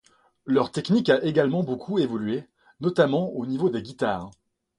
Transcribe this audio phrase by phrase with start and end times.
[0.47, 2.47] Leur technique a également beaucoup évolué,
[2.79, 4.31] notamment au niveau des guitares.